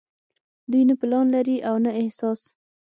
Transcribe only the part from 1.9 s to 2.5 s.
احساس